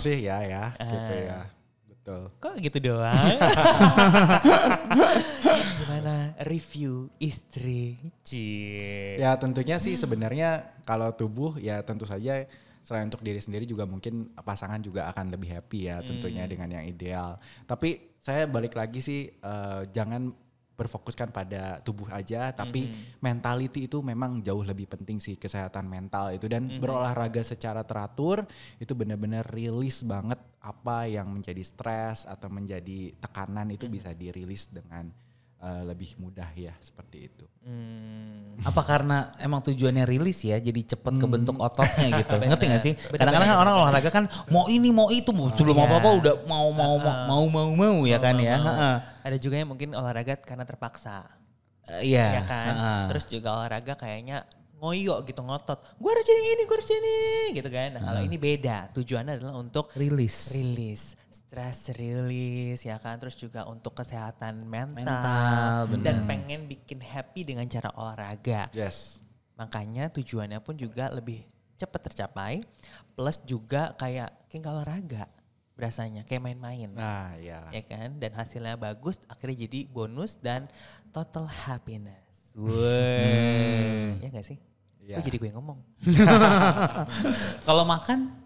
[0.00, 1.40] sih ya ya gitu ya.
[1.86, 2.22] Betul.
[2.40, 3.12] Kok gitu doang?
[5.80, 8.00] Gimana review istri?
[8.24, 9.20] Cie.
[9.20, 12.44] Ya tentunya sih sebenarnya kalau tubuh ya tentu saja
[12.80, 16.52] selain untuk diri sendiri juga mungkin pasangan juga akan lebih happy ya tentunya Hmm.
[16.52, 17.36] dengan yang ideal.
[17.68, 20.32] Tapi saya balik lagi sih eh, jangan
[20.80, 23.20] berfokuskan pada tubuh aja tapi Hmm.
[23.20, 26.80] mentality itu memang jauh lebih penting sih kesehatan mental itu dan Hmm.
[26.80, 28.48] berolahraga secara teratur
[28.80, 33.94] itu benar-benar rilis banget apa yang menjadi stres atau menjadi tekanan itu Hmm.
[34.00, 35.12] bisa dirilis dengan
[35.60, 37.44] eh, lebih mudah ya seperti itu.
[37.60, 38.56] Hmm.
[38.64, 42.34] Apa karena emang tujuannya rilis ya, jadi cepet kebentuk ototnya gitu.
[42.40, 42.48] Bener.
[42.56, 42.94] Ngerti gak sih?
[42.96, 45.84] Kadang-kadang kan orang olahraga kan mau ini mau itu, mau sebelum iya.
[45.88, 48.56] apa-apa udah mau mau mau mau mau mau ya kan ya.
[48.56, 48.94] Heeh.
[49.28, 51.28] Ada juga yang mungkin olahraga karena terpaksa.
[51.88, 52.40] Eh, Iya.
[52.40, 52.66] ya kan.
[52.72, 53.02] heeh.
[53.12, 54.44] Terus juga olahraga kayaknya
[54.80, 55.78] ngoyo gitu ngotot.
[56.00, 57.88] Gue harus jadi ini, gue harus jadi ini gitu kan.
[57.94, 58.88] Nah, kalau ini beda.
[58.96, 60.50] Tujuannya adalah untuk rilis.
[60.56, 63.20] rilis, stress rilis ya kan.
[63.20, 66.26] Terus juga untuk kesehatan mental, Mental, dan bener.
[66.26, 68.72] pengen bikin happy dengan cara olahraga.
[68.72, 69.20] Yes.
[69.60, 71.44] Makanya tujuannya pun juga lebih
[71.76, 72.64] cepat tercapai.
[73.12, 75.28] Plus juga kayak kayak olahraga
[75.80, 76.92] berasanya kayak main-main.
[76.92, 77.64] Nah, ya.
[77.72, 80.68] ya kan dan hasilnya bagus akhirnya jadi bonus dan
[81.08, 82.29] total happiness.
[82.60, 84.58] Wah, ya gak sih?
[85.00, 85.16] Iya.
[85.16, 85.78] Kok jadi gue yang ngomong?
[87.66, 88.36] Kalau makan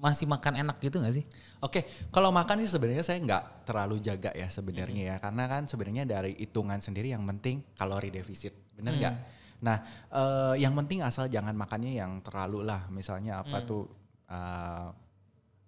[0.00, 1.26] masih makan enak gitu gak sih?
[1.60, 6.08] Oke, kalau makan sih sebenarnya saya nggak terlalu jaga ya sebenarnya ya, karena kan sebenarnya
[6.08, 9.16] dari hitungan sendiri yang penting kalori defisit, bener nggak?
[9.60, 9.76] Nah,
[10.08, 13.84] eh, yang penting asal jangan makannya yang terlalu lah, misalnya apa tuh
[14.24, 14.88] eh,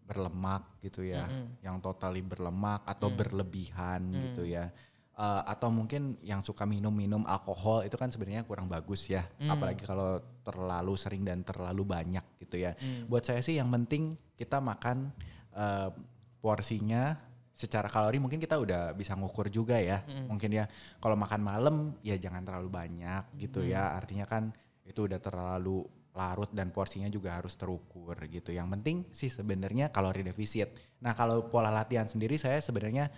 [0.02, 1.28] berlemak gitu ya,
[1.61, 4.00] yang totally berlemak atau berlebihan
[4.33, 4.72] gitu ya.
[5.12, 10.16] Eh, atau mungkin yang suka minum-minum alkohol itu kan sebenarnya kurang bagus ya, apalagi kalau
[10.41, 12.72] terlalu sering dan terlalu banyak gitu ya.
[13.12, 15.12] Buat saya sih yang penting kita makan
[15.52, 15.92] eh,
[16.40, 17.12] porsinya
[17.52, 20.00] secara kalori mungkin kita udah bisa ngukur juga ya.
[20.33, 20.64] Mungkin ya
[20.96, 23.92] kalau makan malam ya jangan terlalu banyak gitu ya.
[23.92, 24.48] Artinya kan
[24.89, 25.84] itu udah terlalu
[26.17, 28.48] larut dan porsinya juga harus terukur gitu.
[28.48, 30.73] Yang penting sih sebenarnya kalori defisit.
[31.05, 33.12] Nah, kalau pola latihan sendiri saya sebenarnya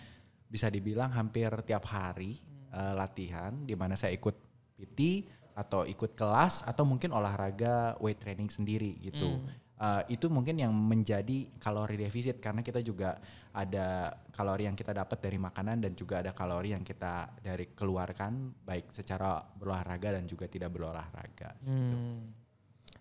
[0.54, 2.38] bisa dibilang hampir tiap hari
[2.70, 4.38] eh, latihan di mana saya ikut
[4.78, 5.26] PT
[5.58, 9.42] atau ikut kelas atau mungkin olahraga weight training sendiri gitu.
[9.74, 13.18] Eh, itu mungkin yang menjadi kalori defisit karena kita juga
[13.50, 18.54] ada kalori yang kita dapat dari makanan dan juga ada kalori yang kita dari keluarkan
[18.62, 21.58] baik secara berolahraga dan juga tidak berolahraga.
[21.58, 21.98] gitu.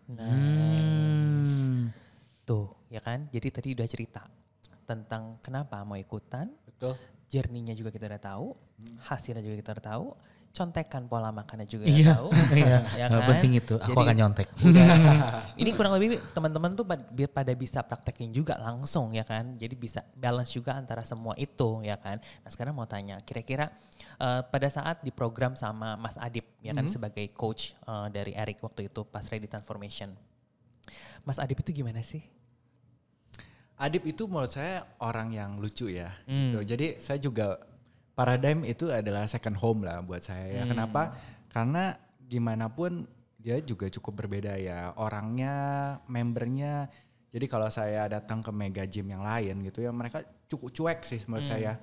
[0.09, 1.94] Hmm.
[2.44, 3.30] Tuh, ya kan?
[3.30, 4.25] Jadi tadi udah cerita
[4.84, 6.97] tentang kenapa mau ikutan, Betul.
[7.30, 8.48] Journey-nya juga kita udah tahu,
[9.08, 10.06] hasilnya juga kita udah tahu,
[10.54, 12.14] contekan pola makannya juga Iya.
[12.14, 12.30] udah tahu.
[12.62, 12.78] Iya.
[12.94, 13.26] ya kan?
[13.26, 13.74] penting itu.
[13.82, 14.48] Aku Jadi akan nyontek.
[14.70, 14.86] udah.
[15.62, 16.86] ini kurang lebih teman-teman tuh
[17.34, 19.58] pada bisa praktekin juga langsung ya kan.
[19.58, 22.22] Jadi bisa balance juga antara semua itu ya kan.
[22.22, 23.74] Nah sekarang mau tanya, kira-kira
[24.22, 28.62] eh, pada saat di program sama Mas Adip ya kan sebagai coach eh, dari Eric
[28.62, 30.14] waktu itu pas Ready Transformation.
[31.26, 32.22] Mas Adip itu gimana sih?
[33.76, 36.14] Adip itu menurut saya orang yang lucu ya.
[36.26, 36.54] Hmm.
[36.54, 36.60] gitu.
[36.76, 37.58] Jadi saya juga
[38.14, 40.56] paradigm itu adalah second home lah buat saya Hmm.
[40.56, 40.64] ya.
[40.70, 41.02] Kenapa?
[41.50, 43.06] Karena gimana pun
[43.38, 44.94] dia juga cukup berbeda ya.
[44.96, 45.56] Orangnya,
[46.06, 46.88] membernya.
[47.34, 51.20] Jadi kalau saya datang ke mega gym yang lain gitu ya, mereka cukup cuek sih
[51.20, 51.28] Hmm.
[51.34, 51.74] menurut saya.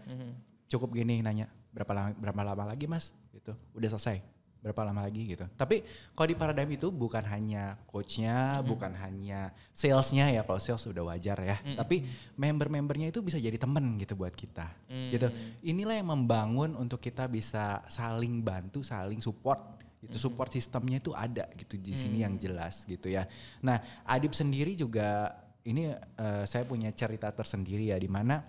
[0.70, 3.10] Cukup gini nanya berapa lama, berapa lama lagi mas?
[3.34, 3.50] Gitu.
[3.74, 4.22] Udah selesai.
[4.60, 5.48] Berapa lama lagi gitu.
[5.56, 5.80] Tapi
[6.12, 10.44] kalau di paradigm itu bukan hanya coachnya, bukan hanya salesnya ya.
[10.44, 11.56] Kalau sales udah wajar ya.
[11.80, 12.04] Tapi
[12.36, 14.68] member-membernya itu bisa jadi temen gitu buat kita.
[14.86, 15.32] Gitu.
[15.64, 19.80] Inilah yang membangun untuk kita bisa saling bantu, saling support.
[20.00, 23.28] Itu support sistemnya itu ada gitu di sini yang jelas gitu ya.
[23.60, 25.32] Nah, Adib sendiri juga
[25.64, 28.40] ini eh, saya punya cerita tersendiri ya di mana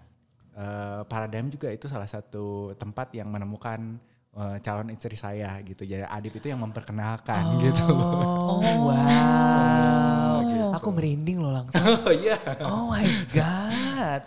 [0.55, 3.99] eh, Paradigm juga itu salah satu tempat yang menemukan
[4.37, 5.83] eh, calon istri saya gitu.
[5.83, 7.85] Jadi Adib itu yang memperkenalkan gitu.
[7.91, 10.39] Oh, wow.
[10.51, 10.65] gitu.
[10.77, 11.81] Aku merinding loh langsung.
[12.07, 12.37] Oh iya.
[12.63, 14.21] Oh my god.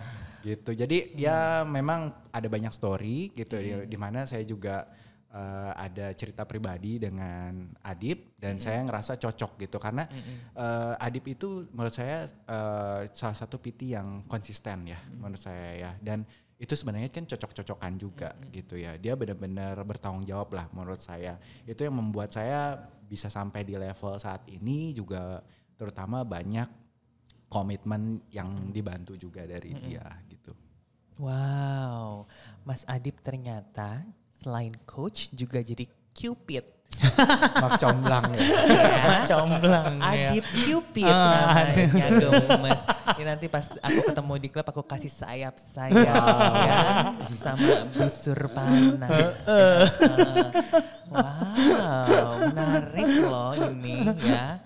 [0.45, 0.77] gitu.
[0.77, 4.85] Jadi ya memang ada banyak story gitu di, di mana saya juga
[5.33, 10.05] eh, ada cerita pribadi dengan Adip dan saya ngerasa cocok gitu karena
[10.53, 15.91] eh, Adip itu menurut saya eh, salah satu PT yang konsisten ya menurut saya ya
[16.05, 18.95] dan itu sebenarnya kan cocok-cocokan juga gitu ya.
[18.95, 21.39] Dia benar-benar bertanggung jawab lah menurut saya.
[21.67, 25.43] Itu yang membuat saya bisa sampai di level saat ini juga
[25.75, 26.67] terutama banyak
[27.51, 30.51] komitmen yang dibantu juga dari dia gitu.
[31.23, 32.27] Wow,
[32.67, 34.03] Mas Adip ternyata
[34.43, 36.67] selain coach juga jadi cupid.
[37.63, 38.41] Mak comblang ya.
[38.41, 39.21] Ya.
[39.29, 39.99] Comblang.
[40.01, 40.31] ya.
[40.31, 42.81] Adip cupid Ah, namanya gemes.
[43.15, 46.79] Ini nanti pas aku ketemu di klub aku kasih sayap-sayap ya
[47.37, 49.11] sama busur panah.
[51.13, 54.59] wow, menarik loh ini ya.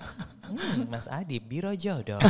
[0.49, 2.17] Hmm, Mas Adi, biro jodoh.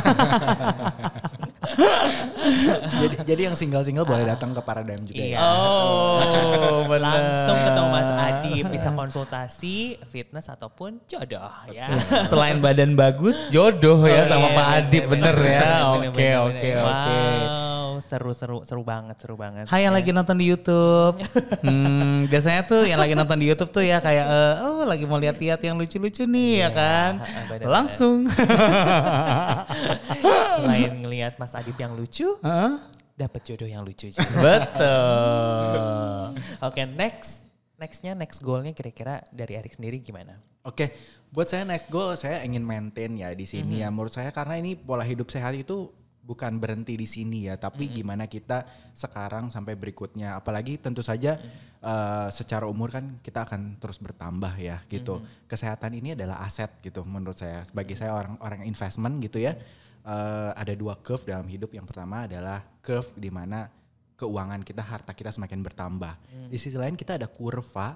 [2.95, 5.35] jadi jadi yang single-single boleh datang ke Paradigm juga Iya.
[5.35, 5.39] ya.
[5.41, 7.11] Oh, benar.
[7.13, 11.91] Langsung ketemu Mas Adi, bisa konsultasi, fitness ataupun jodoh ya.
[12.25, 15.41] Selain badan bagus, jodoh ya Oh, sama iya, Pak Adip bener ya.
[15.41, 16.83] bener, Oke, bener, oke, bener.
[16.85, 17.19] oke.
[17.99, 19.67] Seru seru seru banget, seru banget.
[19.67, 19.99] Hai yang Ya.
[19.99, 21.15] lagi nonton di YouTube.
[21.59, 25.15] Hmm, biasanya tuh yang lagi nonton di YouTube tuh ya kayak eh, oh lagi mau
[25.15, 27.11] lihat-lihat yang lucu-lucu nih ya kan.
[27.19, 27.65] bener-bener.
[27.67, 28.23] Langsung.
[30.55, 32.71] Selain ngelihat Mas Adip yang lucu, Heeh.
[33.15, 34.39] dapat jodoh yang lucu juga.
[34.39, 36.39] Betul.
[36.67, 37.43] Oke, next.
[37.75, 40.35] Nextnya, next goalnya kira-kira dari Erik sendiri gimana?
[40.67, 40.91] Oke,
[41.31, 43.87] buat saya next goal saya ingin maintain ya di sini ya.
[43.87, 45.87] Menurut saya karena ini pola hidup sehat itu
[46.29, 50.37] bukan berhenti di sini ya, tapi gimana kita sekarang sampai berikutnya.
[50.37, 51.41] Apalagi tentu saja
[51.81, 55.25] eh, secara umur kan kita akan terus bertambah ya gitu.
[55.49, 57.65] Kesehatan ini adalah aset gitu menurut saya.
[57.73, 59.57] Bagi saya orang-orang investment gitu ya.
[60.05, 61.73] eh, ada dua curve dalam hidup.
[61.73, 63.65] Yang pertama adalah curve di mana
[64.19, 66.13] keuangan kita, harta kita semakin bertambah.
[66.51, 67.95] Di sisi lain kita ada kurva,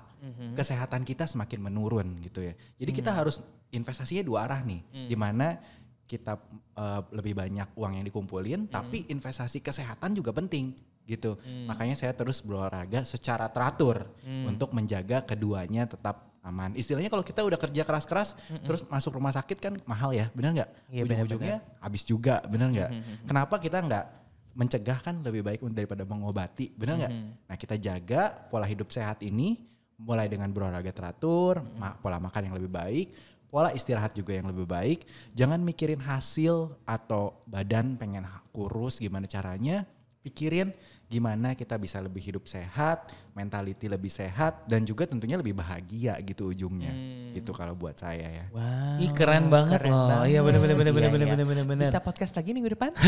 [0.56, 2.56] kesehatan kita semakin menurun gitu ya.
[2.80, 3.44] Jadi kita harus
[3.76, 4.80] investasinya dua arah nih,
[5.12, 5.60] di mana
[6.04, 6.36] kita
[6.76, 11.36] eh, lebih banyak uang yang dikumpulin, tapi investasi kesehatan juga penting gitu.
[11.68, 14.08] Makanya saya terus berolahraga secara teratur
[14.46, 16.76] untuk menjaga keduanya tetap aman.
[16.76, 20.70] Istilahnya kalau kita udah kerja keras-keras, terus masuk rumah sakit kan mahal ya, benar nggak?
[20.92, 22.92] Iya, Ujung-ujungnya habis juga, benar nggak?
[23.24, 24.06] Kenapa kita nggak
[24.54, 27.14] mencegah kan lebih baik daripada mengobati, benar nggak?
[27.48, 29.60] Nah kita jaga pola hidup sehat ini
[29.98, 33.08] mulai dengan berolahraga teratur, ma- pola makan yang lebih baik,
[33.54, 35.06] pola istirahat juga yang lebih baik.
[35.38, 39.86] Jangan mikirin hasil atau badan pengen kurus gimana caranya,
[40.26, 40.74] pikirin
[41.06, 46.50] gimana kita bisa lebih hidup sehat, mentality lebih sehat dan juga tentunya lebih bahagia gitu
[46.50, 46.90] ujungnya.
[47.38, 48.46] Gitu kalau buat saya ya.
[48.50, 48.98] Wow.
[48.98, 50.26] Ih, keren banget loh.
[50.26, 51.86] Iya, bener, bener, bener, bener, bener, bener, bener, bener.
[51.86, 52.90] Bisa podcast lagi minggu depan?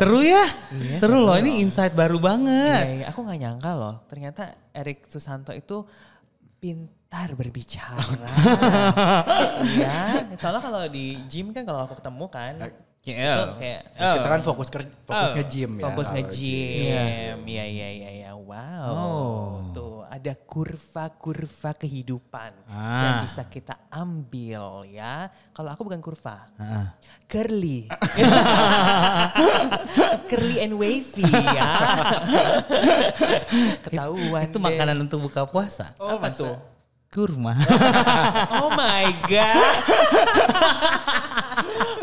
[0.00, 0.44] Seru ya?
[0.72, 2.84] Iya, seru loh, ini insight baru Iya, banget.
[2.88, 3.04] iya.
[3.12, 3.94] Aku nggak nyangka loh.
[4.08, 5.84] Ternyata Erik Susanto itu
[6.66, 8.26] pintar berbicara.
[9.62, 10.26] Iya.
[10.36, 12.54] Soalnya kalau di gym kan kalau aku ketemu kan,
[13.06, 13.34] Iya.
[13.38, 15.84] itu kayak Kita kan fokus kerja, fokus nge-gym ya.
[15.86, 17.38] fokus kalau nge-gym.
[17.46, 18.30] Iya, iya, iya, iya.
[18.36, 18.90] Wow.
[18.90, 19.46] Oh.
[19.70, 23.02] Tuh, ada kurva-kurva kehidupan Ah.
[23.02, 25.30] yang bisa kita ambil ya.
[25.50, 26.46] Kalau aku bukan kurva.
[26.58, 26.94] Ah.
[27.26, 27.86] Curly.
[30.26, 31.22] Curly and wavy
[31.56, 31.70] ya.
[33.82, 34.64] Ketahuan Itu deh.
[34.66, 35.94] makanan untuk buka puasa.
[35.96, 36.40] Oh, Apa masa?
[36.42, 36.56] tuh?
[37.06, 37.54] Kurma.
[38.52, 39.56] Oh my god.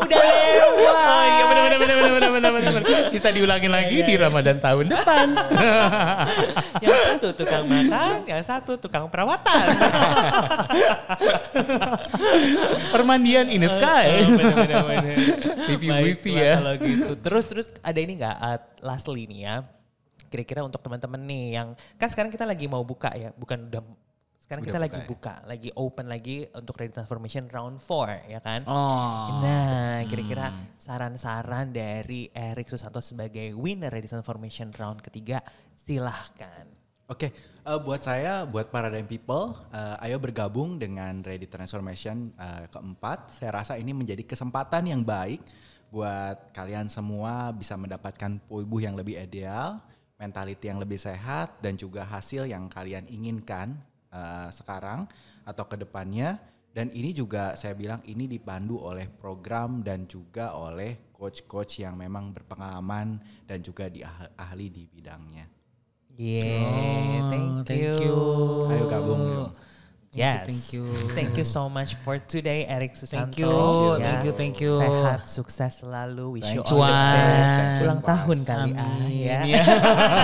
[0.00, 1.04] Udah lewat.
[1.04, 2.82] Oh iya benar benar benar benar benar benar benar.
[3.10, 5.26] Bisa diulangin lagi di Ramadan tahun depan.
[6.84, 9.64] yang satu tukang makan, yang satu tukang perawatan.
[12.94, 14.22] Permandian in the sky.
[14.22, 15.16] Oh, bener, bener.
[15.70, 16.54] Wipi-wipi Baiklah ya.
[16.58, 17.12] Kalau gitu.
[17.20, 19.56] Terus terus ada ini nggak uh, lastly nih ya.
[20.28, 23.82] Kira-kira untuk teman-teman nih yang kan sekarang kita lagi mau buka ya, bukan udah
[24.44, 25.06] sekarang Udah kita buka lagi ya?
[25.08, 28.60] buka, lagi open lagi untuk Ready Transformation Round 4 ya kan.
[28.68, 29.40] Oh.
[29.40, 35.40] Nah, kira-kira saran-saran dari Erik Susanto sebagai winner Ready Transformation Round ketiga,
[35.80, 36.68] silahkan.
[37.08, 43.40] Oke, eh, buat saya, buat Paradigm People, eh, ayo bergabung dengan Ready Transformation eh, keempat.
[43.40, 45.40] Saya rasa ini menjadi kesempatan yang baik
[45.88, 49.80] buat kalian semua bisa mendapatkan tubuh yang lebih ideal,
[50.20, 53.72] mentality yang lebih sehat, dan juga hasil yang kalian inginkan
[54.14, 55.10] eh, sekarang
[55.42, 56.38] atau ke depannya.
[56.74, 62.34] Dan ini juga saya bilang ini dipandu oleh program dan juga oleh coach-coach yang memang
[62.34, 65.46] berpengalaman dan juga di ah- ahli di bidangnya.
[66.14, 68.06] Yeah, Oh, thank, thank you.
[68.06, 68.18] you.
[68.70, 69.50] Ayo gabung yuk.
[70.14, 70.46] Yes.
[70.46, 70.86] Thank you.
[71.18, 73.34] Thank you so much for today, Erik Susanto.
[73.34, 73.52] Thank you,
[73.98, 74.72] thank you, thank you.
[74.78, 76.38] Sehat, sukses selalu.
[76.38, 77.82] Wish you Thank all the you, best.
[77.82, 79.10] Ulang tahun kali ah Amin.
[79.10, 79.40] ya.
[79.42, 79.62] Ya.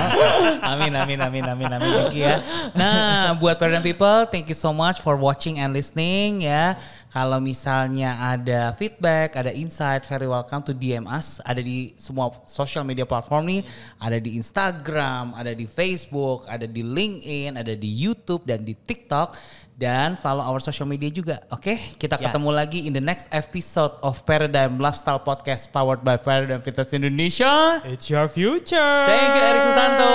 [0.78, 1.90] amin, amin, amin, amin, amin.
[1.90, 2.38] Thank you ya.
[2.78, 6.78] Nah, buat Paradigm People, thank you so much for watching and listening ya.
[7.10, 11.42] Kalau misalnya ada feedback, ada insight, very welcome to DM us.
[11.42, 13.62] Ada di semua social media platform nih.
[13.98, 19.34] Ada di Instagram, ada di Facebook, ada di LinkedIn, ada di YouTube, dan di TikTok.
[19.80, 21.40] Dan follow our social media juga.
[21.48, 22.28] Oke, kita Yes.
[22.28, 27.80] ketemu lagi in the next episode of Paradigm Lifestyle Podcast powered by Paradigm Fitness Indonesia.
[27.88, 28.76] It's your future.
[29.08, 30.10] Thank you, Erik Susanto.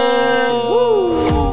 [0.70, 1.45] Woo.